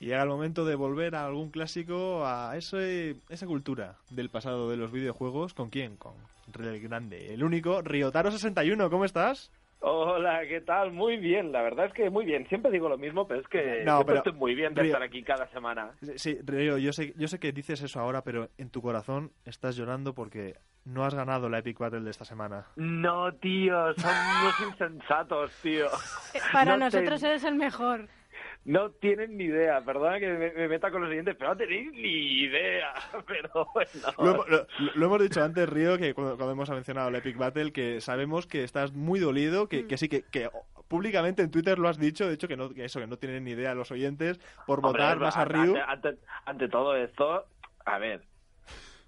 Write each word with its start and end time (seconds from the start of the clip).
Y 0.00 0.06
llega 0.06 0.22
el 0.22 0.28
momento 0.30 0.64
de 0.64 0.76
volver 0.76 1.14
a 1.14 1.26
algún 1.26 1.50
clásico, 1.50 2.24
a 2.26 2.56
ese, 2.56 3.16
esa 3.28 3.46
cultura 3.46 3.96
del 4.08 4.30
pasado 4.30 4.70
de 4.70 4.78
los 4.78 4.90
videojuegos. 4.90 5.52
¿Con 5.52 5.68
quién? 5.68 5.96
Con 5.98 6.14
el 6.58 6.80
grande, 6.80 7.34
el 7.34 7.44
único, 7.44 7.82
Riotaro61. 7.82 8.88
¿Cómo 8.88 9.04
estás? 9.04 9.52
Hola, 9.80 10.40
¿qué 10.48 10.62
tal? 10.62 10.90
Muy 10.92 11.18
bien, 11.18 11.52
la 11.52 11.60
verdad 11.62 11.86
es 11.86 11.92
que 11.92 12.08
muy 12.08 12.24
bien. 12.24 12.46
Siempre 12.48 12.70
digo 12.70 12.88
lo 12.88 12.96
mismo, 12.96 13.26
pero 13.28 13.40
es 13.40 13.48
que 13.48 13.82
No, 13.84 13.96
siempre 13.98 14.04
pero- 14.06 14.16
estoy 14.18 14.32
muy 14.32 14.54
bien 14.54 14.72
de 14.74 14.82
Río- 14.82 14.92
estar 14.92 15.02
aquí 15.02 15.22
cada 15.22 15.46
semana. 15.48 15.90
Sí, 16.16 16.38
Río, 16.44 16.78
yo 16.78 16.92
sé, 16.94 17.12
yo 17.16 17.28
sé 17.28 17.38
que 17.38 17.52
dices 17.52 17.82
eso 17.82 18.00
ahora, 18.00 18.22
pero 18.22 18.48
en 18.56 18.70
tu 18.70 18.80
corazón 18.80 19.32
estás 19.44 19.76
llorando 19.76 20.14
porque 20.14 20.56
no 20.86 21.04
has 21.04 21.14
ganado 21.14 21.48
la 21.50 21.58
Epic 21.58 21.78
Battle 21.78 22.00
de 22.00 22.10
esta 22.10 22.24
semana. 22.24 22.66
No, 22.76 23.32
tío, 23.34 23.92
son 23.94 24.10
unos 24.42 24.60
insensatos, 24.72 25.52
tío. 25.62 25.86
Eh, 26.34 26.38
Para 26.52 26.72
No 26.76 26.84
nosotros 26.86 27.20
te- 27.20 27.26
eres 27.28 27.44
el 27.44 27.54
mejor. 27.56 28.08
No 28.64 28.90
tienen 28.90 29.38
ni 29.38 29.44
idea, 29.44 29.80
perdona 29.82 30.18
que 30.20 30.28
me, 30.28 30.50
me 30.52 30.68
meta 30.68 30.90
con 30.90 31.00
los 31.00 31.08
siguientes, 31.08 31.34
pero 31.38 31.50
no 31.50 31.56
tenéis 31.56 31.90
ni 31.92 32.42
idea. 32.42 32.92
Pero 33.26 33.66
bueno. 33.72 33.90
Lo, 34.18 34.30
hemos- 34.34 34.48
lo- 34.48 34.66
lo 34.94 35.06
hemos 35.06 35.22
dicho 35.22 35.42
antes, 35.42 35.66
Río, 35.68 35.96
que 35.96 36.12
cuando, 36.12 36.36
cuando 36.36 36.52
hemos 36.52 36.68
mencionado 36.70 37.10
la 37.10 37.18
Epic 37.18 37.38
Battle, 37.38 37.72
que 37.72 38.00
sabemos 38.02 38.46
que 38.46 38.62
estás 38.62 38.92
muy 38.92 39.18
dolido, 39.18 39.68
que, 39.68 39.86
que 39.86 39.96
sí, 39.96 40.08
que, 40.08 40.22
que 40.30 40.50
públicamente 40.88 41.42
en 41.42 41.50
Twitter 41.50 41.78
lo 41.78 41.88
has 41.88 41.98
dicho, 41.98 42.28
de 42.28 42.34
hecho 42.34 42.48
que, 42.48 42.56
no, 42.56 42.68
que 42.74 42.84
eso, 42.84 43.00
que 43.00 43.06
no 43.06 43.16
tienen 43.16 43.44
ni 43.44 43.52
idea 43.52 43.74
los 43.74 43.90
oyentes, 43.92 44.38
por 44.66 44.78
Hombre, 44.84 44.92
votar 45.02 45.18
más 45.18 45.36
a 45.38 45.42
ante-. 45.42 45.54
Ante, 45.80 46.16
ante 46.44 46.68
todo 46.68 46.96
esto, 46.96 47.46
a 47.86 47.98
ver. 47.98 48.22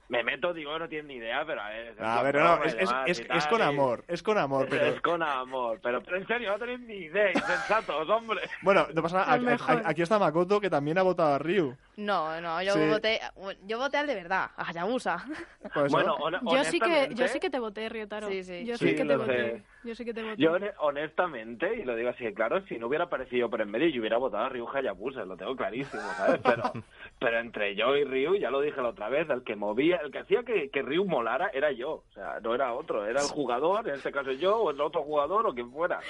Me 0.08 0.22
meto, 0.22 0.52
digo, 0.52 0.78
no 0.78 0.88
tienen 0.88 1.06
ni 1.08 1.14
idea, 1.14 1.42
pero 1.46 1.62
a 1.62 1.70
ver. 1.70 1.94
A 1.98 2.22
ver, 2.22 2.34
broma 2.36 2.56
no, 2.56 2.64
es, 2.64 2.74
es- 2.74 2.78
demás 2.80 3.08
es- 3.08 3.18
y 3.18 3.22
es 3.22 3.28
tal, 3.28 3.48
con 3.48 3.62
amor, 3.62 4.04
es 4.08 4.22
con 4.22 4.36
amor, 4.38 4.66
pero... 4.68 4.84
Es 4.86 5.00
con 5.00 5.22
amor, 5.22 5.80
pero, 5.82 6.02
pero 6.02 6.16
en 6.18 6.26
serio, 6.26 6.50
no 6.52 6.58
tenéis 6.58 6.80
ni 6.80 6.94
idea, 6.96 7.30
insensatos, 7.32 8.08
hombre. 8.10 8.40
Bueno, 8.60 8.86
no 8.92 9.02
pasa 9.02 9.24
nada, 9.24 9.82
aquí 9.88 10.02
está 10.02 10.18
Makoto, 10.18 10.60
que 10.60 10.68
también 10.68 10.98
ha 10.98 11.02
votado 11.02 11.34
a 11.34 11.38
Ryu. 11.38 11.76
No, 12.04 12.40
no, 12.40 12.60
yo 12.62 12.72
Sí. 12.72 12.88
voté, 12.88 13.20
yo 13.66 13.78
voté 13.78 13.96
al 13.98 14.06
de 14.06 14.14
verdad, 14.14 14.50
a 14.56 14.68
Hayabusa. 14.68 15.24
Pues, 15.74 15.92
Bueno, 15.92 16.16
Yo 16.52 16.64
sí 16.64 16.80
que, 16.80 16.88
yo 16.88 16.94
honestamente- 16.94 17.28
sí 17.28 17.40
que 17.40 17.48
te 17.50 17.58
voté, 17.60 17.88
Ryotaro. 17.88 18.28
Sí, 18.28 18.42
sí. 18.42 18.64
Yo 18.66 18.76
Sí, 18.76 18.88
sí, 18.90 18.94
que 18.96 19.04
te 19.04 19.16
voté. 19.16 19.36
sé. 19.36 19.62
Yo 19.84 19.94
sí 19.94 20.04
que 20.04 20.12
te 20.12 20.22
voté. 20.22 20.36
Yo 20.42 20.52
hone- 20.52 20.72
honestamente, 20.78 21.74
y 21.76 21.84
lo 21.84 21.94
digo 21.94 22.10
así 22.10 22.24
de 22.24 22.34
claro, 22.34 22.60
si 22.66 22.78
no 22.78 22.88
hubiera 22.88 23.04
aparecido 23.04 23.48
por 23.48 23.60
en 23.60 23.70
medio, 23.70 23.88
yo 23.88 24.00
hubiera 24.00 24.18
votado 24.18 24.44
a 24.44 24.48
Ryu 24.48 24.68
Hayabusa, 24.68 25.24
lo 25.24 25.36
tengo 25.36 25.54
clarísimo, 25.56 26.02
¿sabes? 26.16 26.40
Pero, 26.44 26.62
pero 27.20 27.38
entre 27.38 27.74
yo 27.76 27.96
y 27.96 28.04
Ryu, 28.04 28.34
ya 28.36 28.50
lo 28.50 28.60
dije 28.60 28.82
la 28.82 28.88
otra 28.88 29.08
vez, 29.08 29.30
el 29.30 29.44
que 29.44 29.54
movía, 29.56 29.96
el 29.98 30.10
que 30.10 30.18
hacía 30.18 30.42
que, 30.42 30.68
que 30.70 30.82
Ryu 30.82 31.04
molara 31.04 31.50
era 31.54 31.70
yo, 31.72 31.90
o 32.08 32.12
sea, 32.12 32.40
no 32.40 32.54
era 32.54 32.74
otro, 32.74 33.06
era 33.06 33.20
el 33.20 33.28
jugador, 33.28 33.88
en 33.88 33.94
este 33.94 34.10
caso 34.12 34.32
yo, 34.32 34.56
o 34.56 34.70
el 34.72 34.80
otro 34.80 35.02
jugador, 35.04 35.46
o 35.46 35.54
quien 35.54 35.70
fuera. 35.70 36.00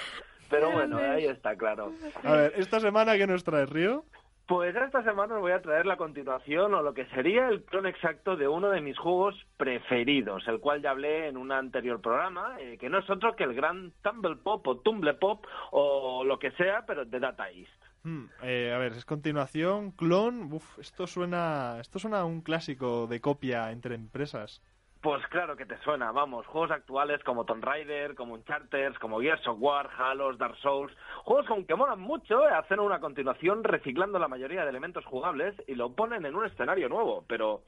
Pero 0.49 0.71
bueno, 0.71 0.97
ahí 0.97 1.25
está 1.25 1.55
claro. 1.55 1.93
A 2.23 2.31
ver, 2.33 2.53
esta 2.57 2.79
semana, 2.79 3.17
¿qué 3.17 3.25
nos 3.27 3.43
trae 3.43 3.65
Ryu? 3.65 4.03
Pues 4.45 4.75
esta 4.75 5.01
semana 5.03 5.35
os 5.35 5.41
voy 5.41 5.53
a 5.53 5.61
traer 5.61 5.85
la 5.85 5.95
continuación 5.95 6.73
o 6.73 6.81
lo 6.81 6.93
que 6.93 7.05
sería 7.07 7.47
el 7.47 7.63
clon 7.63 7.85
exacto 7.85 8.35
de 8.35 8.47
uno 8.47 8.69
de 8.69 8.81
mis 8.81 8.97
juegos 8.97 9.35
preferidos, 9.55 10.45
el 10.47 10.59
cual 10.59 10.81
ya 10.81 10.91
hablé 10.91 11.29
en 11.29 11.37
un 11.37 11.51
anterior 11.53 12.01
programa, 12.01 12.57
eh, 12.59 12.77
que 12.77 12.89
no 12.89 12.99
es 12.99 13.09
otro 13.09 13.37
que 13.37 13.45
el 13.45 13.53
gran 13.53 13.93
Tumble 14.01 14.35
Pop 14.35 14.67
o 14.67 14.77
Tumble 14.79 15.13
Pop 15.13 15.45
o 15.71 16.25
lo 16.25 16.39
que 16.39 16.51
sea, 16.51 16.85
pero 16.85 17.05
de 17.05 17.19
Data 17.21 17.49
East. 17.49 17.71
Hmm, 18.03 18.25
eh, 18.41 18.73
a 18.75 18.77
ver, 18.79 18.91
es 18.91 19.05
continuación, 19.05 19.91
clon. 19.91 20.51
Uf, 20.51 20.77
esto 20.77 21.07
suena, 21.07 21.77
esto 21.79 21.99
suena 21.99 22.19
a 22.19 22.25
un 22.25 22.41
clásico 22.41 23.07
de 23.07 23.21
copia 23.21 23.71
entre 23.71 23.95
empresas. 23.95 24.61
Pues 25.03 25.21
claro 25.27 25.57
que 25.57 25.65
te 25.65 25.77
suena, 25.79 26.13
vamos, 26.13 26.47
juegos 26.47 26.71
actuales 26.71 27.21
como 27.25 27.43
Tomb 27.43 27.61
Raider, 27.61 28.15
como 28.15 28.35
Uncharted, 28.35 28.93
como 29.01 29.19
Gears 29.19 29.45
of 29.49 29.57
War, 29.59 29.89
Halo, 29.97 30.33
Dark 30.37 30.55
Souls, 30.61 30.93
juegos 31.25 31.45
con 31.45 31.65
que 31.65 31.75
molan 31.75 31.99
mucho, 31.99 32.47
eh, 32.47 32.53
hacen 32.53 32.79
una 32.79 33.01
continuación 33.01 33.65
reciclando 33.65 34.17
la 34.17 34.29
mayoría 34.29 34.63
de 34.63 34.69
elementos 34.69 35.03
jugables 35.03 35.55
y 35.67 35.75
lo 35.75 35.91
ponen 35.91 36.25
en 36.25 36.37
un 36.37 36.45
escenario 36.45 36.87
nuevo, 36.87 37.25
pero 37.27 37.63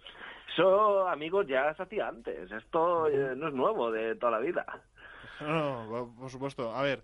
eso, 0.53 1.09
amigos, 1.09 1.45
ya 1.45 1.73
se 1.75 1.83
hacía 1.83 2.07
antes, 2.07 2.49
esto 2.49 3.09
eh, 3.09 3.35
no 3.35 3.49
es 3.49 3.53
nuevo 3.53 3.91
de 3.91 4.15
toda 4.15 4.31
la 4.31 4.39
vida. 4.39 4.65
No, 5.41 5.87
no, 5.87 6.15
por 6.17 6.29
supuesto. 6.29 6.73
A 6.73 6.83
ver, 6.83 7.03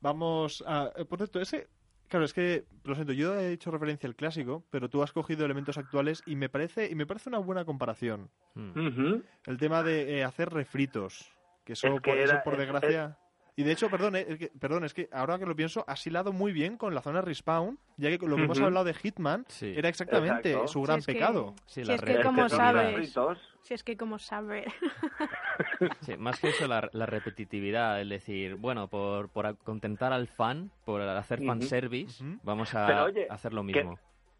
vamos 0.00 0.64
a... 0.66 0.90
Por 1.06 1.18
cierto, 1.18 1.38
ese... 1.38 1.68
Claro, 2.08 2.24
es 2.24 2.32
que, 2.32 2.64
lo 2.84 2.94
siento, 2.94 3.12
yo 3.12 3.34
he 3.38 3.52
hecho 3.52 3.70
referencia 3.70 4.06
al 4.08 4.14
clásico, 4.14 4.64
pero 4.70 4.88
tú 4.88 5.02
has 5.02 5.12
cogido 5.12 5.44
elementos 5.44 5.76
actuales 5.76 6.22
y 6.24 6.36
me 6.36 6.48
parece, 6.48 6.88
y 6.90 6.94
me 6.94 7.06
parece 7.06 7.28
una 7.28 7.38
buena 7.38 7.64
comparación. 7.64 8.30
Ujú. 8.54 9.24
El 9.44 9.56
tema 9.58 9.82
de 9.82 10.18
eh, 10.18 10.24
hacer 10.24 10.50
refritos, 10.50 11.32
que 11.64 11.72
eso, 11.72 11.88
Es 11.88 11.94
que 11.94 12.10
por, 12.10 12.18
eso, 12.18 12.40
por 12.44 12.52
es- 12.54 12.58
desgracia... 12.60 13.18
Y 13.58 13.62
de 13.62 13.72
hecho, 13.72 13.88
perdón, 13.88 14.16
eh, 14.16 14.26
es 14.28 14.38
que, 14.38 14.48
perdón, 14.60 14.84
es 14.84 14.92
que 14.92 15.08
ahora 15.10 15.38
que 15.38 15.46
lo 15.46 15.56
pienso, 15.56 15.82
has 15.88 16.06
hilado 16.06 16.30
muy 16.34 16.52
bien 16.52 16.76
con 16.76 16.94
la 16.94 17.00
zona 17.00 17.22
respawn, 17.22 17.78
ya 17.96 18.10
que 18.10 18.18
lo 18.26 18.36
que 18.36 18.42
hemos 18.44 18.60
hablado 18.60 18.84
de 18.84 18.92
Hitman 18.92 19.46
Sí. 19.48 19.72
era 19.74 19.88
exactamente 19.88 20.50
Exacto. 20.50 20.68
su 20.68 20.80
Si 20.80 20.84
gran 20.84 21.02
pecado. 21.02 21.54
Sí, 21.64 21.80
si 21.80 21.84
la 21.84 21.94
es 21.94 22.02
que 22.02 22.20
como 22.20 22.44
Es 22.44 22.52
que 22.52 22.56
son 22.56 22.58
sabes, 22.58 23.14
si 23.62 23.74
es 23.74 23.82
que 23.82 23.96
como 23.96 24.18
sabes. 24.18 24.66
Sí, 26.02 26.16
más 26.18 26.38
que 26.38 26.48
eso, 26.50 26.68
la, 26.68 26.88
la 26.92 27.06
repetitividad, 27.06 28.00
es 28.02 28.08
decir, 28.10 28.56
bueno, 28.56 28.88
por, 28.88 29.30
por 29.30 29.56
contentar 29.58 30.12
al 30.12 30.28
fan, 30.28 30.70
por 30.84 31.00
hacer 31.00 31.42
fanservice, 31.42 32.22
Ujú. 32.22 32.38
vamos 32.42 32.74
a 32.74 32.86
Pero, 32.86 33.04
oye, 33.04 33.26
hacer 33.30 33.54
lo 33.54 33.62
mismo. 33.62 33.98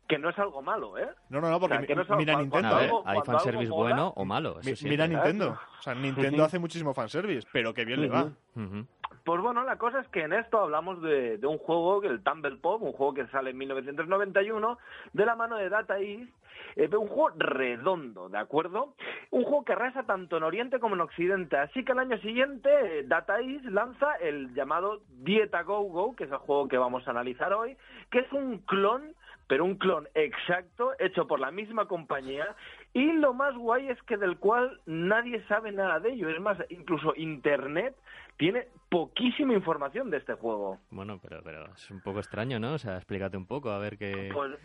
Que 0.09 0.19
no 0.19 0.31
es 0.31 0.39
algo 0.39 0.63
malo, 0.63 0.97
¿eh? 0.99 1.09
No, 1.31 1.41
no, 1.41 1.51
no, 1.51 1.59
porque 1.59 1.75
O 1.75 1.79
sea, 1.79 1.87
que 1.87 1.95
mi- 1.95 1.97
no 1.97 2.03
es 2.03 2.09
algo- 2.11 2.19
mira 2.21 2.35
cuando- 2.35 2.55
Nintendo, 2.57 2.77
a 2.77 2.79
¿eh? 2.79 2.83
ver, 2.83 2.91
algo- 2.91 2.99
hay 3.09 3.15
cuando 3.21 3.33
fanservice 3.33 3.71
bueno 3.73 4.13
o 4.15 4.25
malo. 4.25 4.61
Eso 4.61 4.85
Mi- 4.85 4.91
mira. 4.91 5.09
Nintendo. 5.09 5.59
O 5.81 5.83
sea, 5.83 5.95
Nintendo 5.97 6.45
hace 6.45 6.59
muchísimo 6.61 6.95
fanservice, 6.95 7.49
pero 7.53 7.75
que 7.75 7.85
bien 7.85 8.01
le 8.03 8.09
va. 8.09 8.31
Ujú. 8.55 8.87
Pues 9.27 9.41
bueno, 9.41 9.65
la 9.65 9.77
cosa 9.77 9.99
es 9.99 10.09
que 10.11 10.21
en 10.23 10.33
esto 10.33 10.61
hablamos 10.61 11.03
de, 11.03 11.41
un 11.43 11.59
juego, 11.59 12.01
el 12.05 12.23
Tumble 12.23 12.59
Pop, 12.59 12.81
un 12.81 12.93
juego 12.93 13.13
que 13.13 13.27
sale 13.27 13.51
en 13.51 13.59
1991, 13.59 14.79
de 15.15 15.27
la 15.27 15.35
mano 15.35 15.57
de 15.57 15.69
Data 15.69 15.99
East, 15.99 16.33
eh, 16.77 16.89
un 16.97 17.09
juego 17.09 17.31
redondo, 17.37 18.29
¿de 18.29 18.39
acuerdo? 18.39 18.95
Un 19.33 19.43
juego 19.43 19.65
que 19.65 19.73
arrasa 19.73 20.05
tanto 20.05 20.37
en 20.37 20.45
Oriente 20.45 20.79
como 20.79 20.95
en 20.95 21.01
Occidente. 21.01 21.57
Así 21.57 21.85
que 21.85 21.91
al 21.91 21.99
año 21.99 22.19
siguiente, 22.19 22.71
eh, 22.71 23.03
Data 23.03 23.41
East 23.41 23.65
lanza 23.65 24.15
el 24.21 24.55
llamado 24.55 25.01
Dieta 25.09 25.65
Go 25.65 25.81
Go, 25.81 26.15
que 26.15 26.23
es 26.23 26.31
el 26.31 26.39
juego 26.39 26.69
que 26.69 26.79
vamos 26.79 27.09
a 27.09 27.11
analizar 27.11 27.53
hoy, 27.53 27.77
que 28.13 28.21
es 28.21 28.33
un 28.33 28.59
clon, 28.59 29.16
pero 29.47 29.65
un 29.65 29.77
clon 29.77 30.09
exacto, 30.15 30.93
hecho 30.99 31.27
por 31.27 31.41
la 31.41 31.51
misma 31.51 31.87
compañía, 31.87 32.55
y 32.93 33.13
lo 33.13 33.35
más 33.35 33.55
guay 33.57 33.89
es 33.89 34.03
que 34.03 34.17
del 34.17 34.39
cual 34.39 34.81
nadie 34.87 35.43
sabe 35.47 35.73
nada 35.73 36.01
de 36.01 36.13
ello. 36.13 36.29
Es 36.29 36.41
más, 36.41 36.59
incluso 36.71 37.15
Internet 37.17 37.95
tiene 38.37 38.69
poquísima 38.89 39.55
información 39.55 40.11
de 40.11 40.19
este 40.19 40.35
juego. 40.35 40.79
Bueno, 40.91 41.19
pero, 41.23 41.43
pero 41.43 41.67
es 41.73 41.91
un 41.91 42.01
poco 42.01 42.19
extraño, 42.19 42.59
¿no? 42.59 42.75
O 42.75 42.79
sea, 42.79 42.97
explícate 42.97 43.37
un 43.37 43.47
poco, 43.47 43.71
a 43.71 43.79
ver 43.79 43.97
qué... 43.99 44.31
Pues, 44.33 44.59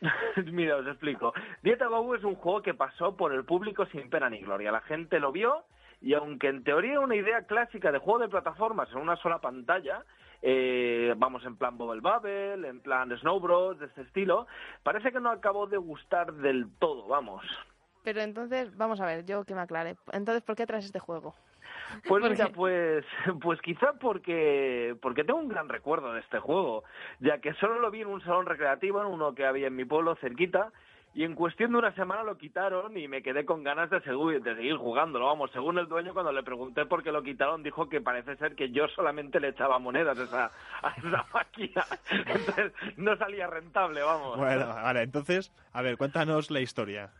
mira, 0.52 0.76
os 0.76 0.86
explico. 0.86 1.32
Dieta 1.62 1.86
Go 1.86 2.14
es 2.14 2.24
un 2.24 2.34
juego 2.34 2.62
que 2.62 2.74
pasó 2.74 3.16
por 3.16 3.32
el 3.32 3.44
público 3.44 3.86
sin 3.86 4.10
pena 4.10 4.28
ni 4.30 4.40
gloria. 4.40 4.72
La 4.72 4.80
gente 4.82 5.20
lo 5.20 5.32
vio 5.32 5.64
y 6.00 6.14
aunque 6.14 6.48
en 6.48 6.62
teoría 6.64 7.00
una 7.00 7.16
idea 7.16 7.42
clásica 7.46 7.90
de 7.90 7.98
juego 7.98 8.20
de 8.20 8.28
plataformas 8.28 8.90
en 8.92 8.98
una 8.98 9.16
sola 9.16 9.40
pantalla, 9.40 10.04
eh, 10.48 11.12
vamos 11.16 11.44
en 11.44 11.56
plan 11.56 11.76
Bubble 11.76 12.00
Bubble, 12.00 12.68
en 12.68 12.78
plan 12.78 13.10
Snow 13.18 13.40
Bros, 13.40 13.80
de 13.80 13.86
este 13.86 14.02
estilo, 14.02 14.46
parece 14.84 15.10
que 15.10 15.18
no 15.18 15.30
acabó 15.30 15.66
de 15.66 15.76
gustar 15.76 16.32
del 16.34 16.70
todo, 16.78 17.08
vamos. 17.08 17.44
Pero 18.04 18.20
entonces, 18.20 18.76
vamos 18.76 19.00
a 19.00 19.06
ver, 19.06 19.26
yo 19.26 19.42
que 19.42 19.56
me 19.56 19.62
aclare. 19.62 19.96
Entonces, 20.12 20.44
¿por 20.44 20.54
qué 20.54 20.64
traes 20.64 20.84
este 20.84 21.00
juego? 21.00 21.34
Pues 22.06 22.22
¿Por 22.22 22.30
mira, 22.30 22.48
pues, 22.54 23.04
pues 23.42 23.60
quizá 23.60 23.94
porque, 23.94 24.94
porque 25.02 25.24
tengo 25.24 25.40
un 25.40 25.48
gran 25.48 25.68
recuerdo 25.68 26.12
de 26.12 26.20
este 26.20 26.38
juego, 26.38 26.84
ya 27.18 27.40
que 27.40 27.52
solo 27.54 27.80
lo 27.80 27.90
vi 27.90 28.02
en 28.02 28.06
un 28.06 28.20
salón 28.20 28.46
recreativo, 28.46 29.00
en 29.00 29.08
uno 29.08 29.34
que 29.34 29.46
había 29.46 29.66
en 29.66 29.74
mi 29.74 29.84
pueblo 29.84 30.14
cerquita, 30.20 30.70
y 31.16 31.24
en 31.24 31.34
cuestión 31.34 31.72
de 31.72 31.78
una 31.78 31.94
semana 31.94 32.22
lo 32.22 32.36
quitaron 32.36 32.94
y 32.94 33.08
me 33.08 33.22
quedé 33.22 33.46
con 33.46 33.64
ganas 33.64 33.88
de 33.88 34.02
seguir, 34.02 34.42
de 34.42 34.54
seguir 34.54 34.76
jugándolo. 34.76 35.24
Vamos, 35.24 35.50
según 35.50 35.78
el 35.78 35.88
dueño, 35.88 36.12
cuando 36.12 36.30
le 36.30 36.42
pregunté 36.42 36.84
por 36.84 37.02
qué 37.02 37.10
lo 37.10 37.22
quitaron, 37.22 37.62
dijo 37.62 37.88
que 37.88 38.02
parece 38.02 38.36
ser 38.36 38.54
que 38.54 38.70
yo 38.70 38.86
solamente 38.88 39.40
le 39.40 39.48
echaba 39.48 39.78
monedas 39.78 40.18
a 40.18 40.24
esa, 40.24 40.44
a 40.82 40.90
esa 40.90 41.26
máquina. 41.32 41.86
Entonces 42.26 42.70
no 42.98 43.16
salía 43.16 43.46
rentable, 43.46 44.02
vamos. 44.02 44.36
Bueno, 44.36 44.66
vale, 44.66 45.04
entonces, 45.04 45.50
a 45.72 45.80
ver, 45.80 45.96
cuéntanos 45.96 46.50
la 46.50 46.60
historia. 46.60 47.10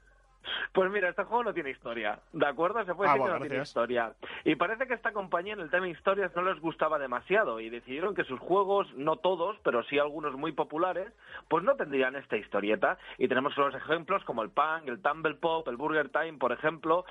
Pues 0.73 0.91
mira, 0.91 1.09
este 1.09 1.25
juego 1.25 1.45
no 1.45 1.55
tiene 1.55 1.71
historia, 1.71 2.21
¿de 2.33 2.47
acuerdo? 2.47 2.85
Se 2.85 2.95
puede 2.95 3.11
Ah, 3.11 3.15
decir 3.15 3.21
bueno, 3.23 3.35
que 3.37 3.41
no 3.41 3.47
tiene 3.49 3.63
historia. 3.63 4.13
Y 4.45 4.55
parece 4.57 4.87
que 4.87 4.95
esta 4.95 5.13
compañía 5.13 5.55
en 5.55 5.61
el 5.61 5.71
tema 5.71 5.89
historias 5.89 6.35
no 6.37 6.43
les 6.43 6.61
gustaba 6.61 6.99
demasiado 6.99 7.61
y 7.61 7.71
decidieron 7.71 8.15
que 8.15 8.25
sus 8.25 8.41
juegos, 8.41 8.93
no 8.95 9.17
todos, 9.17 9.57
pero 9.63 9.83
sí 9.85 9.99
algunos 9.99 10.35
muy 10.37 10.53
populares, 10.53 11.13
pues 11.49 11.65
no 11.65 11.77
tendrían 11.77 12.17
esta 12.17 12.37
historieta. 12.37 12.99
Y 13.19 13.29
tenemos 13.29 13.57
los 13.57 13.75
ejemplos 13.75 14.25
como 14.25 14.43
el 14.43 14.51
Punk, 14.51 14.87
el 14.89 15.01
Tumble 15.03 15.35
Pop, 15.35 15.67
el 15.69 15.77
Burger 15.77 16.09
Time, 16.11 16.39
por 16.39 16.53
ejemplo. 16.53 17.05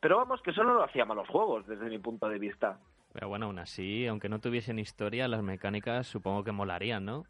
Pero 0.00 0.16
vamos, 0.18 0.40
que 0.42 0.50
eso 0.50 0.62
no 0.64 0.74
lo 0.74 0.82
hacía 0.84 1.04
malos 1.04 1.28
juegos, 1.28 1.66
desde 1.66 1.86
mi 1.88 1.98
punto 1.98 2.28
de 2.28 2.38
vista. 2.38 2.78
Pero 3.12 3.28
bueno, 3.30 3.46
aún 3.46 3.58
así, 3.58 4.06
aunque 4.06 4.28
no 4.28 4.40
tuviesen 4.40 4.78
historia, 4.78 5.26
las 5.26 5.42
mecánicas 5.42 6.06
supongo 6.06 6.44
que 6.44 6.52
molarían, 6.52 7.06
¿no? 7.06 7.24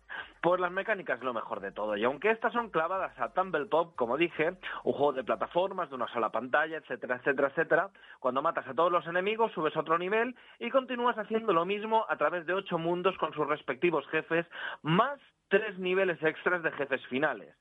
Pues 0.46 0.60
las 0.60 0.70
mecánicas 0.70 1.18
es 1.18 1.24
lo 1.24 1.34
mejor 1.34 1.58
de 1.58 1.72
todo. 1.72 1.96
Y 1.96 2.04
aunque 2.04 2.30
estas 2.30 2.52
son 2.52 2.70
clavadas 2.70 3.18
a 3.18 3.32
Tumble 3.32 3.66
Pop, 3.66 3.96
como 3.96 4.16
dije, 4.16 4.50
un 4.84 4.92
juego 4.92 5.12
de 5.12 5.24
plataformas, 5.24 5.88
de 5.88 5.96
una 5.96 6.06
sola 6.12 6.30
pantalla, 6.30 6.76
etcétera, 6.76 7.16
etcétera, 7.16 7.48
etcétera, 7.48 7.90
cuando 8.20 8.42
matas 8.42 8.64
a 8.68 8.72
todos 8.72 8.92
los 8.92 9.04
enemigos, 9.08 9.50
subes 9.50 9.74
a 9.74 9.80
otro 9.80 9.98
nivel 9.98 10.36
y 10.60 10.70
continúas 10.70 11.18
haciendo 11.18 11.52
lo 11.52 11.64
mismo 11.64 12.06
a 12.08 12.16
través 12.16 12.46
de 12.46 12.54
ocho 12.54 12.78
mundos 12.78 13.18
con 13.18 13.32
sus 13.34 13.44
respectivos 13.48 14.06
jefes, 14.06 14.46
más 14.82 15.18
tres 15.48 15.76
niveles 15.80 16.22
extras 16.22 16.62
de 16.62 16.70
jefes 16.70 17.04
finales. 17.08 17.52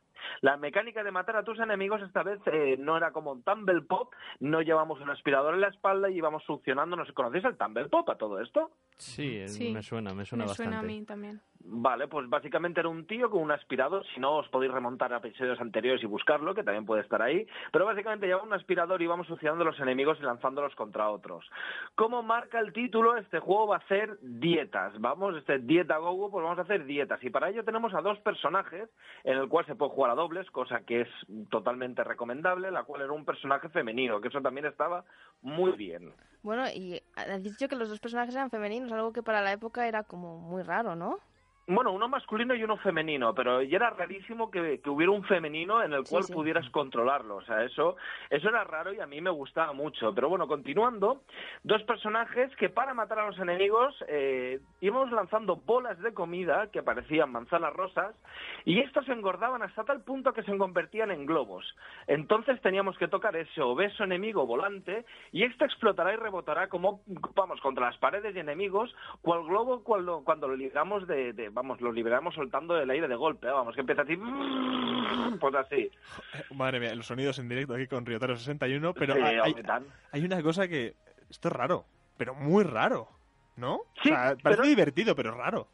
La 0.42 0.56
mecánica 0.58 1.04
de 1.04 1.10
matar 1.12 1.38
a 1.38 1.44
tus 1.44 1.60
enemigos 1.60 2.04
esta 2.04 2.22
vez 2.22 2.40
eh, 2.46 2.76
no 2.78 2.98
era 2.98 3.12
como 3.12 3.32
un 3.32 3.42
Tumble 3.42 3.82
Pop, 3.82 4.14
no 4.40 4.62
llevamos 4.62 5.02
un 5.02 5.10
aspirador 5.10 5.56
en 5.56 5.62
la 5.62 5.70
espalda 5.70 6.10
y 6.12 6.18
íbamos 6.18 6.44
succionando. 6.44 6.96
¿No 6.96 7.06
sé, 7.06 7.14
¿Conocéis 7.14 7.46
el 7.46 7.58
Tumble 7.58 7.90
Pop 7.90 8.08
a 8.12 8.16
todo 8.16 8.40
esto? 8.40 8.70
Sí, 8.98 9.48
Sí. 9.48 9.72
me 9.74 9.82
suena, 9.82 10.14
me 10.14 10.24
suena 10.26 10.44
Me 10.44 10.50
bastante. 10.50 10.72
suena 10.72 10.80
a 10.80 10.84
mí 10.84 11.04
también. 11.04 11.42
Vale, 11.68 12.08
pues 12.08 12.30
básicamente 12.30 12.80
era 12.80 12.90
un 12.90 13.08
tío 13.08 13.32
con 13.32 13.42
un 13.42 13.52
aspirador, 13.52 14.06
si 14.14 14.20
no 14.20 14.38
os 14.38 14.48
podéis 14.50 14.72
remontar 14.72 15.12
a 15.12 15.18
episodios 15.18 15.60
anteriores 15.60 16.04
y 16.04 16.06
buscarlo, 16.06 16.54
que 16.54 16.64
también 16.64 16.86
puede 16.86 17.02
estar 17.02 17.20
ahí, 17.24 17.48
pero 17.72 17.86
básicamente 17.86 18.28
llevaba 18.28 18.46
un 18.46 18.54
aspirador 18.54 19.02
y 19.02 19.06
íbamos 19.06 19.26
suciando 19.26 19.64
a 19.64 19.66
los 19.66 19.80
enemigos 19.80 20.20
y 20.20 20.24
lanzándolos 20.24 20.76
contra 20.76 21.10
otros. 21.10 21.44
Como 21.96 22.22
marca 22.22 22.60
el 22.60 22.72
título, 22.72 23.18
este 23.18 23.40
juego 23.40 23.68
va 23.68 23.78
a 23.78 23.88
ser 23.88 24.20
dietas, 24.22 24.94
vamos, 25.00 25.36
este 25.38 25.58
Dieta 25.58 25.98
Gogo, 25.98 26.30
pues 26.30 26.44
vamos 26.44 26.60
a 26.60 26.62
hacer 26.62 26.86
dietas, 26.86 27.24
y 27.24 27.32
para 27.32 27.50
ello 27.50 27.66
tenemos 27.66 27.96
a 27.96 28.02
dos 28.02 28.20
personajes, 28.20 28.88
en 29.24 29.38
el 29.40 29.50
cual 29.50 29.66
se 29.66 29.74
puede 29.74 29.92
jugar 29.92 30.12
a 30.12 30.16
dobles, 30.16 30.50
cosa 30.52 30.82
que 30.82 31.02
es 31.02 31.10
totalmente 31.50 32.04
recomendable, 32.04 32.70
la 32.70 32.84
cual 32.84 33.02
era 33.02 33.12
un 33.12 33.26
personaje 33.26 33.70
femenino, 33.70 34.22
que 34.22 34.28
eso 34.28 34.42
también 34.42 34.68
estaba 34.68 35.04
muy 35.42 35.72
bien. 35.72 36.14
Bueno, 36.44 36.68
y 36.70 37.02
has 37.16 37.42
dicho 37.42 37.68
que 37.68 37.76
los 37.76 37.90
dos 37.90 38.00
personajes 38.00 38.36
eran 38.36 38.52
femeninos, 38.52 38.92
algo 38.92 39.12
que 39.12 39.24
para 39.24 39.42
la 39.42 39.52
época 39.52 39.88
era 39.88 40.04
como 40.04 40.38
muy 40.38 40.62
raro, 40.62 40.96
¿no? 40.96 41.18
Bueno, 41.68 41.92
uno 41.94 42.08
masculino 42.08 42.54
y 42.54 42.64
uno 42.64 42.78
femenino, 42.78 43.34
pero 43.34 43.64
ya 43.64 43.78
era 43.78 43.90
rarísimo 43.90 44.52
que, 44.52 44.82
que 44.82 44.90
hubiera 44.92 45.12
un 45.12 45.24
femenino 45.24 45.82
en 45.82 45.94
el 45.94 46.04
cual 46.08 46.24
sí. 46.24 46.32
pudieras 46.32 46.70
controlarlo. 46.70 47.38
O 47.38 47.42
sea, 47.42 47.64
eso, 47.64 47.96
eso 48.30 48.50
era 48.50 48.64
raro 48.66 48.94
y 48.94 49.00
a 49.00 49.08
mí 49.08 49.20
me 49.20 49.32
gustaba 49.32 49.74
mucho. 49.74 50.14
Pero 50.14 50.30
bueno, 50.30 50.48
continuando, 50.48 51.24
dos 51.64 51.82
personajes 51.84 52.56
que 52.58 52.70
para 52.70 52.94
matar 52.94 53.18
a 53.18 53.26
los 53.26 53.40
enemigos 53.40 53.96
eh, 54.08 54.60
íbamos 54.80 55.12
lanzando 55.12 55.56
bolas 55.56 56.00
de 56.04 56.14
comida 56.14 56.70
que 56.72 56.84
parecían 56.84 57.32
manzanas 57.32 57.74
rosas 57.74 58.16
y 58.64 58.80
estos 58.82 59.10
engordaban 59.10 59.64
hasta 59.64 59.84
tal 59.86 60.04
punto 60.04 60.34
que 60.34 60.44
se 60.44 60.56
convertían 60.56 61.10
en 61.10 61.26
globos. 61.26 61.66
Entonces 62.06 62.62
teníamos 62.62 62.96
que 63.00 63.08
tocar 63.08 63.36
ese 63.36 63.64
obeso 63.64 64.04
enemigo 64.04 64.46
volante 64.46 65.04
y 65.32 65.42
este 65.42 65.66
explotará 65.66 66.14
y 66.14 66.18
rebotará 66.18 66.68
como, 66.70 67.02
vamos, 67.34 67.60
contra 67.62 67.88
las 67.88 67.98
paredes 67.98 68.36
y 68.36 68.40
enemigos, 68.40 68.94
cual 69.24 69.46
globo 69.46 69.84
cuando, 69.84 70.24
cuando 70.24 70.48
lo 70.48 70.56
libramos 70.56 71.08
de, 71.08 71.34
de- 71.34 71.55
vamos, 71.56 71.80
lo 71.82 71.92
liberamos 71.92 72.36
soltando 72.36 72.78
el 72.78 72.90
aire 72.90 73.08
de 73.08 73.16
golpe, 73.16 73.48
vamos, 73.48 73.74
que 73.74 73.82
empieza 73.82 74.02
así, 74.04 74.16
pues 75.40 75.56
así. 75.56 75.90
Madre 76.54 76.80
mía, 76.82 76.94
los 76.94 77.08
sonidos 77.08 77.40
en 77.40 77.48
directo 77.50 77.74
aquí 77.74 77.88
con 77.88 78.06
Ryotaro 78.06 78.36
61, 78.38 78.94
pero 78.94 79.16
Sí, 79.16 79.22
hay, 79.22 79.54
hay- 80.12 80.24
una 80.26 80.44
cosa 80.44 80.68
que... 80.68 80.94
Esto 81.30 81.48
es 81.48 81.54
raro, 81.54 81.86
pero 82.18 82.36
muy 82.36 82.64
raro, 82.64 83.08
¿no? 83.56 83.80
Sí, 84.04 84.10
o 84.12 84.14
sea, 84.14 84.36
parece 84.36 84.62
pero- 84.62 84.64
divertido, 84.68 85.16
pero 85.16 85.32
raro. 85.32 85.68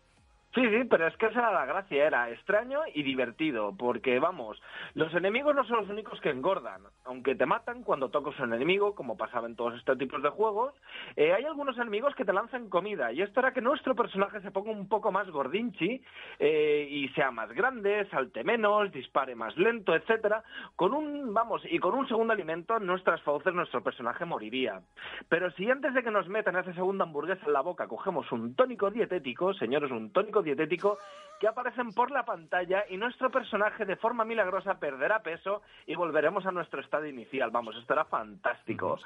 Sí, 0.53 0.61
sí, 0.69 0.83
pero 0.89 1.07
es 1.07 1.15
que 1.15 1.27
esa 1.27 1.39
era 1.39 1.53
la 1.53 1.65
gracia, 1.65 2.07
era 2.07 2.29
extraño 2.29 2.81
y 2.93 3.03
divertido, 3.03 3.73
porque 3.77 4.19
vamos, 4.19 4.61
los 4.95 5.13
enemigos 5.13 5.55
no 5.55 5.63
son 5.63 5.77
los 5.77 5.89
únicos 5.89 6.19
que 6.19 6.29
engordan, 6.29 6.81
aunque 7.05 7.35
te 7.35 7.45
matan 7.45 7.83
cuando 7.83 8.09
tocas 8.09 8.37
un 8.37 8.53
enemigo, 8.53 8.93
como 8.93 9.15
pasaba 9.15 9.47
en 9.47 9.55
todos 9.55 9.75
estos 9.75 9.97
tipos 9.97 10.21
de 10.21 10.27
juegos, 10.27 10.73
eh, 11.15 11.31
hay 11.31 11.45
algunos 11.45 11.77
enemigos 11.77 12.13
que 12.15 12.25
te 12.25 12.33
lanzan 12.33 12.67
comida, 12.67 13.13
y 13.13 13.21
esto 13.21 13.39
hará 13.39 13.53
que 13.53 13.61
nuestro 13.61 13.95
personaje 13.95 14.41
se 14.41 14.51
ponga 14.51 14.71
un 14.71 14.89
poco 14.89 15.09
más 15.13 15.29
gordinchi 15.29 16.01
eh, 16.39 16.85
y 16.89 17.07
sea 17.09 17.31
más 17.31 17.49
grande, 17.53 18.05
salte 18.09 18.43
menos, 18.43 18.91
dispare 18.91 19.35
más 19.35 19.55
lento, 19.55 19.95
etcétera, 19.95 20.43
con 20.75 20.93
un, 20.93 21.33
vamos, 21.33 21.61
y 21.63 21.79
con 21.79 21.93
un 21.93 22.09
segundo 22.09 22.33
alimento 22.33 22.75
en 22.75 22.87
nuestras 22.87 23.21
fauces 23.21 23.53
nuestro 23.53 23.81
personaje 23.83 24.25
moriría. 24.25 24.81
Pero 25.29 25.49
si 25.51 25.71
antes 25.71 25.93
de 25.93 26.03
que 26.03 26.11
nos 26.11 26.27
metan 26.27 26.57
esa 26.57 26.73
segunda 26.73 27.05
hamburguesa 27.05 27.45
en 27.45 27.53
la 27.53 27.61
boca 27.61 27.87
cogemos 27.87 28.29
un 28.33 28.53
tónico 28.53 28.91
dietético, 28.91 29.53
señores, 29.53 29.91
un 29.91 30.11
tónico 30.11 30.40
dietético, 30.43 30.97
que 31.39 31.47
aparecen 31.47 31.91
por 31.91 32.11
la 32.11 32.23
pantalla 32.23 32.85
y 32.87 32.97
nuestro 32.97 33.31
personaje 33.31 33.83
de 33.83 33.95
forma 33.95 34.23
milagrosa 34.23 34.75
perderá 34.79 35.23
peso 35.23 35.63
y 35.87 35.95
volveremos 35.95 36.45
a 36.45 36.51
nuestro 36.51 36.81
estado 36.81 37.07
inicial. 37.07 37.49
Vamos, 37.49 37.75
esto 37.77 37.93
era 37.93 38.05
fantástico. 38.05 38.99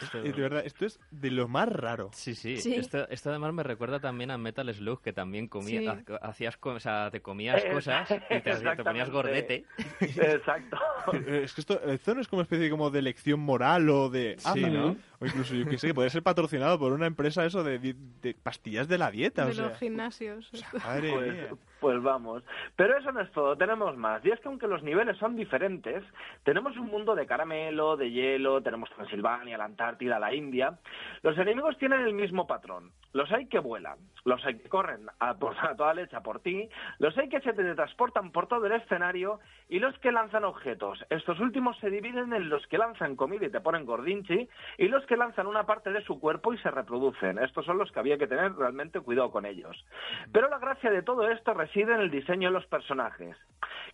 Esto- 0.00 0.24
Y 0.24 0.32
de 0.32 0.40
verdad, 0.40 0.62
esto 0.64 0.86
es 0.86 0.98
de 1.10 1.30
lo 1.30 1.48
más 1.48 1.68
raro. 1.68 2.08
Sí, 2.14 2.34
sí. 2.34 2.56
Sí. 2.56 2.76
Esto, 2.76 3.06
esto 3.10 3.28
además 3.28 3.52
me 3.52 3.62
recuerda 3.62 4.00
también 4.00 4.30
a 4.30 4.38
Metal 4.38 4.72
Slug, 4.72 5.02
que 5.02 5.12
también 5.12 5.48
comía, 5.48 5.80
Sí. 5.80 5.86
ha- 5.86 6.26
hacías, 6.26 6.58
o 6.62 6.80
sea, 6.80 7.10
te 7.10 7.20
comías 7.20 7.62
cosas 7.66 8.10
y 8.10 8.40
te, 8.40 8.40
te 8.40 8.84
ponías 8.84 9.10
gordete. 9.10 9.66
Exacto. 10.00 10.78
Eh, 11.12 11.42
Es 11.44 11.52
que 11.52 11.60
esto, 11.60 11.78
esto 11.82 12.14
no 12.14 12.22
es 12.22 12.28
como 12.28 12.38
una 12.40 12.44
especie 12.44 12.70
como 12.70 12.88
de 12.90 13.02
lección 13.02 13.40
moral 13.40 13.88
o 13.90 14.08
de... 14.08 14.36
Sí, 14.38 14.62
¿no? 14.64 14.96
O 15.20 15.26
incluso, 15.26 15.54
yo 15.54 15.66
que 15.66 15.78
sé, 15.78 15.88
que 15.88 15.94
podría 15.94 16.10
ser 16.10 16.22
patrocinado 16.22 16.78
por 16.78 16.92
una 16.92 17.06
empresa 17.06 17.44
eso 17.44 17.62
de, 17.62 17.78
di- 17.78 17.94
de 18.22 18.34
pastillas 18.34 18.88
de 18.88 18.98
la 18.98 19.10
dieta, 19.10 19.44
de 19.44 19.50
o 19.50 19.54
sea... 19.54 19.68
los 19.68 19.78
gimnasios. 19.78 20.50
Madre 20.82 21.10
Pues, 21.10 21.32
mía. 21.32 21.48
Pues 21.82 22.00
vamos. 22.00 22.44
Pero 22.76 22.96
eso 22.96 23.10
no 23.10 23.20
es 23.20 23.32
todo, 23.32 23.56
tenemos 23.56 23.96
más. 23.96 24.24
Y 24.24 24.30
es 24.30 24.38
que 24.38 24.46
aunque 24.46 24.68
los 24.68 24.84
niveles 24.84 25.18
son 25.18 25.34
diferentes, 25.34 26.04
tenemos 26.44 26.76
un 26.76 26.86
mundo 26.86 27.16
de 27.16 27.26
caramelo, 27.26 27.96
de 27.96 28.12
hielo, 28.12 28.62
tenemos 28.62 28.88
Transilvania, 28.90 29.58
la 29.58 29.64
Antártida, 29.64 30.20
la 30.20 30.32
India. 30.32 30.78
Los 31.22 31.36
enemigos 31.36 31.76
tienen 31.78 32.02
el 32.02 32.14
mismo 32.14 32.46
patrón. 32.46 32.92
Los 33.12 33.30
hay 33.30 33.46
que 33.46 33.58
vuelan, 33.58 33.98
los 34.24 34.42
hay 34.46 34.56
que 34.56 34.70
corren 34.70 35.06
a, 35.18 35.34
por, 35.34 35.54
a 35.58 35.76
toda 35.76 35.92
leche 35.92 36.18
por 36.22 36.40
ti, 36.40 36.66
los 36.98 37.18
hay 37.18 37.28
que 37.28 37.40
se 37.40 37.52
teletransportan 37.52 38.32
por 38.32 38.46
todo 38.46 38.64
el 38.64 38.72
escenario 38.72 39.38
y 39.68 39.80
los 39.80 39.98
que 39.98 40.12
lanzan 40.12 40.44
objetos. 40.44 41.04
Estos 41.10 41.38
últimos 41.40 41.76
se 41.78 41.90
dividen 41.90 42.32
en 42.32 42.48
los 42.48 42.66
que 42.68 42.78
lanzan 42.78 43.16
comida 43.16 43.44
y 43.44 43.50
te 43.50 43.60
ponen 43.60 43.84
gordinchi 43.84 44.48
y 44.78 44.88
los 44.88 45.04
que 45.04 45.18
lanzan 45.18 45.46
una 45.46 45.66
parte 45.66 45.92
de 45.92 46.02
su 46.04 46.18
cuerpo 46.20 46.54
y 46.54 46.58
se 46.58 46.70
reproducen. 46.70 47.38
Estos 47.38 47.66
son 47.66 47.76
los 47.76 47.92
que 47.92 48.00
había 48.00 48.16
que 48.16 48.26
tener 48.26 48.54
realmente 48.54 49.00
cuidado 49.00 49.30
con 49.30 49.44
ellos. 49.44 49.84
Pero 50.32 50.48
la 50.48 50.58
gracia 50.58 50.90
de 50.90 51.02
todo 51.02 51.28
esto 51.28 51.52
reside 51.52 51.71
en 51.80 52.00
el 52.00 52.10
diseño 52.10 52.48
de 52.48 52.54
los 52.54 52.66
personajes. 52.66 53.36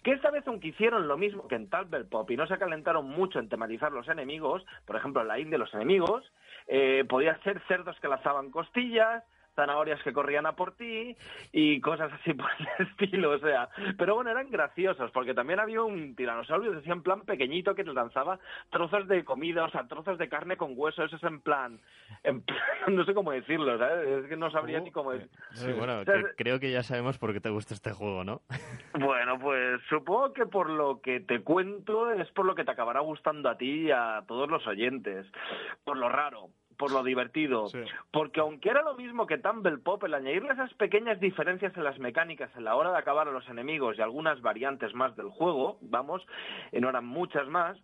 Que 0.03 0.13
esta 0.13 0.31
vez, 0.31 0.47
aunque 0.47 0.69
hicieron 0.69 1.09
lo 1.09 1.17
mismo 1.17 1.49
que 1.49 1.55
en 1.55 1.69
Tumble 1.69 2.05
Pop 2.05 2.31
y 2.31 2.37
no 2.37 2.47
se 2.47 2.59
calentaron 2.59 3.09
mucho 3.09 3.39
en 3.39 3.49
tematizar 3.49 3.93
los 3.93 4.09
enemigos, 4.09 4.65
por 4.87 4.97
ejemplo, 4.97 5.23
la 5.25 5.39
India 5.39 5.59
los 5.59 5.73
enemigos, 5.75 6.25
eh, 6.67 7.05
podían 7.09 7.41
ser 7.43 7.61
cerdos 7.67 7.99
que 8.01 8.09
lanzaban 8.09 8.51
costillas, 8.51 9.25
zanahorias 9.59 10.01
que 10.05 10.13
corrían 10.13 10.47
a 10.47 10.53
por 10.53 10.77
ti 10.77 11.17
y 11.51 11.81
cosas 11.81 12.13
así 12.13 12.33
por 12.35 12.49
el 12.79 12.87
estilo, 12.87 13.33
o 13.33 13.39
sea, 13.41 13.69
pero 13.99 14.15
bueno, 14.15 14.31
eran 14.31 14.49
graciosos 14.51 15.11
porque 15.11 15.35
también 15.35 15.59
había 15.59 15.83
un 15.83 16.15
tiranosaurio 16.15 16.79
así 16.79 16.89
en 16.89 17.03
plan 17.03 17.23
pequeñito 17.23 17.75
que 17.75 17.83
te 17.83 17.93
lanzaba 17.93 18.39
trozos 18.71 19.09
de 19.09 19.25
comida, 19.25 19.65
o 19.65 19.71
sea, 19.71 19.89
trozos 19.89 20.17
de 20.19 20.29
carne 20.29 20.57
con 20.57 20.75
hueso, 20.77 21.03
eso 21.03 21.17
es 21.17 21.23
en 21.25 21.41
plan, 21.41 21.81
en 22.23 22.43
plan, 22.43 22.59
no 22.95 23.05
sé 23.05 23.15
cómo 23.15 23.33
decirlo, 23.33 23.77
¿sabes? 23.79 24.07
Es 24.25 24.29
que 24.29 24.37
no 24.37 24.51
sabría 24.53 24.79
ni 24.79 24.93
cómo 24.93 25.11
decirlo. 25.13 25.37
Sí, 25.53 25.73
bueno, 25.73 26.01
O 26.01 26.05
sea, 26.05 26.15
que- 26.15 26.35
creo 26.37 26.61
que 26.61 26.71
ya 26.71 26.83
sabemos 26.85 27.19
por 27.19 27.33
qué 27.33 27.41
te 27.41 27.51
gusta 27.51 27.75
este 27.75 27.91
juego, 27.93 28.23
¿no? 28.25 28.43
Bueno, 28.95 29.39
pues 29.39 29.81
supongo 29.89 30.33
que 30.33 30.47
por 30.47 30.71
lo 30.71 31.01
que 31.01 31.21
te 31.21 31.41
cuento 31.43 32.11
es 32.11 32.29
por 32.33 32.47
lo 32.47 32.55
que 32.55 32.65
te 32.65 32.71
acabará 32.73 33.01
gustando 33.01 33.49
a 33.49 33.57
ti 33.57 33.87
y 33.87 33.91
a 33.91 34.23
todos 34.27 34.51
los 34.51 34.67
oyentes. 34.67 35.27
Por 35.85 35.97
lo 35.99 36.09
raro, 36.09 36.49
por 36.79 36.93
lo 36.93 37.03
divertido. 37.03 37.69
Sí. 37.69 37.81
Porque 38.11 38.41
aunque 38.41 38.71
era 38.71 38.83
lo 38.83 38.95
mismo 38.95 39.27
que 39.27 39.37
Tumble 39.37 39.79
Pop, 39.79 40.03
el 40.05 40.15
añadirle 40.15 40.53
esas 40.53 40.73
pequeñas 40.75 41.21
diferencias 41.21 41.77
en 41.77 41.85
las 41.85 41.99
mecánicas 41.99 42.51
en 42.57 42.65
la 42.65 42.77
hora 42.77 42.93
de 42.93 42.99
acabar 42.99 43.29
a 43.29 43.33
los 43.33 43.47
enemigos 43.49 43.99
y 43.99 44.03
algunas 44.03 44.41
variantes 44.41 44.95
más 44.95 45.15
del 45.17 45.29
juego, 45.29 45.79
vamos, 45.83 46.25
no 46.73 46.89
eran 46.89 47.05
muchas 47.05 47.47
más, 47.49 47.77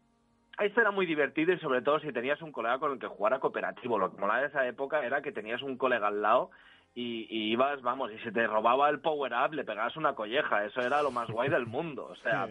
esto 0.58 0.80
era 0.80 0.92
muy 0.92 1.06
divertido 1.06 1.52
y 1.52 1.58
sobre 1.58 1.82
todo 1.82 1.98
si 1.98 2.12
tenías 2.12 2.40
un 2.40 2.52
colega 2.52 2.78
con 2.78 2.92
el 2.92 2.98
que 2.98 3.08
jugar 3.08 3.34
a 3.34 3.40
cooperativo. 3.40 3.98
Lo 3.98 4.12
que 4.12 4.20
molaba 4.20 4.40
de 4.40 4.46
esa 4.46 4.66
época 4.66 5.04
era 5.04 5.20
que 5.20 5.32
tenías 5.32 5.62
un 5.62 5.76
colega 5.76 6.08
al 6.08 6.22
lado 6.22 6.50
y, 6.96 7.26
y 7.28 7.52
ibas, 7.52 7.82
vamos, 7.82 8.12
y 8.12 8.18
si 8.18 8.30
te 8.30 8.46
robaba 8.46 8.88
el 8.88 9.00
power-up 9.00 9.52
le 9.52 9.64
pegabas 9.64 9.96
una 9.96 10.14
colleja. 10.14 10.64
Eso 10.64 10.80
era 10.80 11.02
lo 11.02 11.10
más 11.10 11.28
guay 11.28 11.50
del 11.50 11.66
mundo. 11.66 12.06
O 12.06 12.16
sea, 12.16 12.48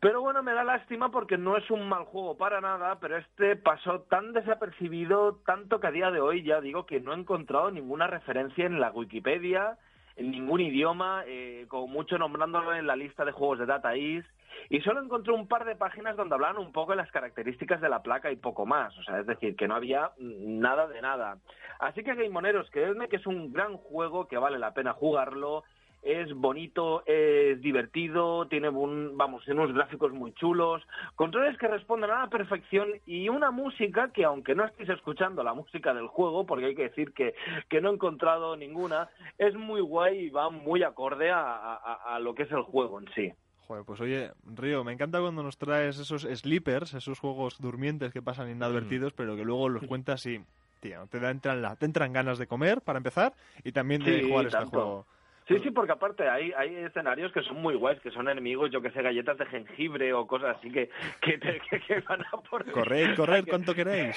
pero 0.00 0.20
bueno, 0.20 0.42
me 0.42 0.52
da 0.52 0.64
lástima 0.64 1.10
porque 1.10 1.38
no 1.38 1.56
es 1.56 1.70
un 1.70 1.88
mal 1.88 2.04
juego 2.04 2.36
para 2.36 2.60
nada, 2.60 2.98
pero 2.98 3.16
este 3.16 3.54
pasó 3.54 4.00
tan 4.02 4.32
desapercibido, 4.32 5.40
tanto 5.46 5.78
que 5.78 5.86
a 5.86 5.92
día 5.92 6.10
de 6.10 6.20
hoy 6.20 6.42
ya 6.42 6.60
digo 6.60 6.86
que 6.86 7.00
no 7.00 7.12
he 7.12 7.16
encontrado 7.16 7.70
ninguna 7.70 8.08
referencia 8.08 8.66
en 8.66 8.80
la 8.80 8.90
Wikipedia, 8.90 9.78
en 10.16 10.32
ningún 10.32 10.60
idioma, 10.60 11.22
eh, 11.26 11.66
como 11.68 11.86
mucho 11.86 12.18
nombrándolo 12.18 12.74
en 12.74 12.86
la 12.86 12.96
lista 12.96 13.24
de 13.24 13.32
juegos 13.32 13.60
de 13.60 13.66
Data 13.66 13.94
East, 13.94 14.28
y 14.70 14.80
solo 14.80 15.00
encontré 15.02 15.32
un 15.32 15.48
par 15.48 15.64
de 15.64 15.76
páginas 15.76 16.16
donde 16.16 16.34
hablaban 16.34 16.58
un 16.58 16.72
poco 16.72 16.92
de 16.92 16.96
las 16.98 17.10
características 17.10 17.80
de 17.80 17.88
la 17.88 18.02
placa 18.02 18.30
y 18.30 18.36
poco 18.36 18.66
más, 18.66 18.96
o 18.98 19.02
sea, 19.02 19.20
es 19.20 19.26
decir, 19.26 19.56
que 19.56 19.68
no 19.68 19.74
había 19.76 20.10
nada 20.18 20.86
de 20.88 21.00
nada. 21.02 21.38
Así 21.78 22.02
que, 22.02 22.14
Gameoneros, 22.14 22.70
creedme 22.70 23.08
que 23.08 23.16
es 23.16 23.26
un 23.26 23.52
gran 23.52 23.76
juego 23.76 24.28
que 24.28 24.38
vale 24.38 24.58
la 24.58 24.72
pena 24.74 24.92
jugarlo, 24.92 25.64
es 26.02 26.32
bonito, 26.34 27.02
es 27.04 27.60
divertido, 27.60 28.46
tiene 28.46 28.68
vamos, 28.70 29.48
unos 29.48 29.72
gráficos 29.72 30.12
muy 30.12 30.32
chulos, 30.34 30.80
controles 31.16 31.58
que 31.58 31.66
responden 31.66 32.10
a 32.10 32.20
la 32.20 32.30
perfección 32.30 32.90
y 33.06 33.28
una 33.28 33.50
música 33.50 34.12
que 34.12 34.24
aunque 34.24 34.54
no 34.54 34.64
estéis 34.64 34.88
escuchando 34.90 35.42
la 35.42 35.52
música 35.52 35.92
del 35.94 36.06
juego, 36.06 36.46
porque 36.46 36.66
hay 36.66 36.74
que 36.76 36.84
decir 36.90 37.12
que, 37.12 37.34
que 37.68 37.80
no 37.80 37.90
he 37.90 37.94
encontrado 37.94 38.56
ninguna, 38.56 39.08
es 39.36 39.54
muy 39.56 39.80
guay 39.80 40.26
y 40.26 40.30
va 40.30 40.48
muy 40.48 40.84
acorde 40.84 41.30
a- 41.32 41.74
a 41.74 42.20
lo 42.20 42.34
que 42.36 42.44
es 42.44 42.52
el 42.52 42.62
juego 42.62 43.00
en 43.00 43.08
sí. 43.14 43.32
Joder, 43.66 43.84
pues 43.84 44.00
oye, 44.00 44.30
Río, 44.54 44.84
me 44.84 44.92
encanta 44.92 45.20
cuando 45.20 45.42
nos 45.42 45.58
traes 45.58 45.98
esos 45.98 46.22
sleepers, 46.22 46.94
esos 46.94 47.18
juegos 47.18 47.58
durmientes 47.60 48.12
que 48.12 48.22
pasan 48.22 48.48
inadvertidos, 48.50 49.12
pero 49.12 49.34
que 49.36 49.44
luego 49.44 49.68
los 49.68 49.82
cuentas 49.84 50.24
y, 50.26 50.40
tío, 50.80 51.06
te, 51.10 51.18
da- 51.18 51.30
entran 51.30 51.62
la- 51.62 51.74
te 51.74 51.84
entran 51.86 52.12
ganas 52.12 52.38
de 52.38 52.46
comer, 52.46 52.80
para 52.80 52.98
empezar, 52.98 53.34
y 53.64 53.72
también 53.72 54.04
de 54.04 54.20
Sí, 54.22 54.28
jugar 54.28 54.46
este 54.46 54.64
juego. 54.66 55.06
Sí, 55.48 55.56
sí, 55.62 55.70
porque 55.70 55.92
aparte 55.92 56.28
hay, 56.28 56.50
hay 56.56 56.74
escenarios 56.74 57.30
que 57.32 57.40
son 57.42 57.62
muy 57.62 57.76
guays, 57.76 58.00
que 58.00 58.10
son 58.10 58.28
enemigos, 58.28 58.68
yo 58.72 58.82
que 58.82 58.90
sé, 58.90 59.00
galletas 59.00 59.38
de 59.38 59.46
jengibre 59.46 60.12
o 60.12 60.26
cosas 60.26 60.56
así 60.58 60.70
que, 60.72 60.90
que, 61.20 61.38
te- 61.38 61.60
que- 61.70 61.80
que 61.80 62.00
van 62.00 62.20
a 62.22 62.36
por... 62.48 62.68
Corred, 62.72 63.14
corred, 63.16 63.44
cuanto 63.48 63.72
queréis. 63.74 64.16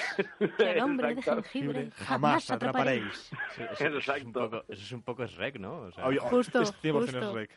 Que 0.58 0.80
hombre 0.82 1.14
de 1.14 1.22
jengibre 1.22 1.90
Jamás 2.06 2.50
atraparéis. 2.50 3.32
atraparéis. 3.32 3.32
Sí, 3.56 3.62
eso, 3.84 3.98
eso 3.98 4.12
es 4.14 4.24
un 4.24 4.32
poco, 4.32 4.56
eso 4.68 4.82
es 4.82 4.92
un 4.92 5.02
poco 5.02 5.24
Shrek, 5.26 5.58
¿no? 5.60 5.72
O 5.82 5.90
sea, 5.92 6.06
Oye, 6.06 6.18
Justo, 6.18 6.62
es 6.62 6.72
100% 6.82 6.92
justo. 6.92 7.32
Shrek. 7.32 7.50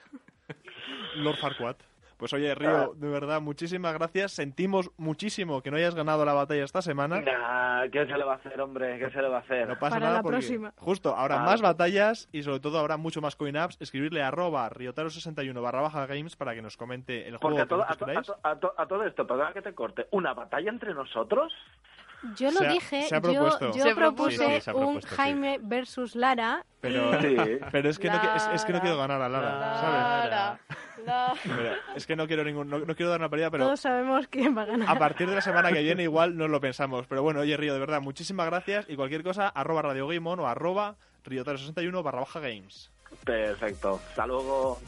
Lord 1.16 1.38
Farquaad. 1.38 1.76
Pues 2.18 2.32
oye, 2.32 2.56
Río, 2.56 2.94
de 2.96 3.10
verdad, 3.10 3.42
muchísimas 3.42 3.94
gracias. 3.96 4.32
Sentimos 4.32 4.92
muchísimo 4.98 5.62
que 5.62 5.72
no 5.72 5.78
hayas 5.78 5.94
ganado 5.94 6.24
la 6.24 6.32
batalla 6.32 6.64
esta 6.64 6.82
semana. 6.82 7.20
Nah, 7.20 7.90
¿qué 7.92 8.06
se 8.06 8.18
le 8.18 8.24
va 8.24 8.34
a 8.34 8.36
hacer, 8.38 8.62
hombre? 8.62 8.98
¿Qué 8.98 9.10
se 9.10 9.22
le 9.22 9.28
va 9.28 9.38
a 9.38 9.40
hacer? 9.42 9.68
No 9.68 9.74
pasa 9.78 9.96
Para 9.96 10.06
nada 10.06 10.18
la 10.18 10.22
porque 10.22 10.38
próxima. 10.38 10.74
justo 10.78 11.14
habrá 11.18 11.40
más 11.40 11.62
batallas 11.62 12.30
y 12.32 12.44
sobre 12.44 12.62
todo 12.62 12.80
habrá 12.80 12.96
mucho 12.96 13.20
más 13.20 13.36
coin-ups. 13.36 13.78
Escribirle 13.82 14.22
a 14.22 14.30
arroba 14.30 14.70
riotaro61 14.70 15.62
barra 15.62 15.82
baja 15.82 16.06
games 16.06 16.38
para 16.38 16.54
que 16.54 16.62
nos 16.62 16.78
comente 16.78 17.28
el 17.28 17.38
juego 17.38 17.42
Porque 17.42 17.62
a 17.62 17.64
que 17.66 17.70
todo, 17.70 17.82
a, 17.84 17.88
vosotros 17.88 17.98
to- 17.98 18.06
a 18.06 18.08
queráis. 18.08 18.28
to- 18.28 18.38
a 18.44 18.56
to- 18.60 18.74
a 18.78 18.88
todo 18.88 19.04
esto, 19.04 19.28
perdona 19.28 19.52
que 19.52 19.62
te 19.62 19.74
corte, 19.74 20.08
¿una 20.12 20.34
batalla 20.34 20.70
entre 20.70 20.94
nosotros? 20.94 21.52
Yo 22.38 22.52
lo 22.52 22.60
Se 22.60 22.68
ha- 22.68 22.72
dije, 22.72 23.02
se 23.04 23.16
ha 23.16 23.22
yo, 23.22 23.32
propuesto. 23.34 23.74
yo 23.74 23.84
Se 23.84 23.96
propuse 23.96 24.38
propuso. 24.38 24.50
Sí, 24.50 24.56
sí, 24.56 24.62
se 24.62 24.72
ha 24.72 24.76
un 24.76 25.02
sí. 25.02 25.08
Jaime 25.10 25.60
versus 25.62 26.16
Lara. 26.16 26.66
Pero, 26.80 27.12
pero 27.72 27.90
es, 27.90 28.00
que 28.00 28.10
no, 28.10 28.16
es, 28.36 28.50
es 28.54 28.66
que 28.66 28.74
no 28.74 28.82
quiero 28.82 28.98
ganar 28.98 29.22
a 29.22 29.30
Lara, 29.30 30.60
es 31.96 32.06
que 32.06 32.16
no 32.16 32.28
quiero 32.28 32.44
ningún, 32.44 32.70
no, 32.70 32.80
no 32.80 32.96
quiero 32.96 33.10
dar 33.12 33.20
una 33.20 33.30
pelea, 33.30 33.50
pero 33.52 33.66
Todos 33.66 33.82
sabemos 33.82 34.28
quién 34.28 34.58
va 34.58 34.64
a 34.64 34.66
ganar. 34.66 34.90
a 34.90 35.00
partir 35.00 35.28
de 35.30 35.36
la 35.36 35.42
semana 35.42 35.72
que 35.72 35.82
viene 35.82 36.04
igual 36.04 36.38
nos 36.38 36.50
lo 36.50 36.60
pensamos. 36.62 37.06
Pero 37.08 37.24
bueno, 37.24 37.42
oye 37.42 37.56
Río, 37.58 37.74
de 37.74 37.80
verdad, 37.80 38.02
muchísimas 38.02 38.46
gracias 38.48 38.86
y 38.90 38.96
cualquier 38.96 39.24
cosa, 39.24 39.48
arroba 39.50 39.82
Radio 39.82 40.08
Game 40.08 40.30
On 40.30 40.40
o 40.40 40.48
arroba 40.48 40.96
riotaro61 41.26 42.04
barra 42.04 42.20
baja 42.20 42.40
games. 42.40 42.92
Perfecto. 43.24 44.00
Hasta 44.10 44.26
luego. 44.28 44.80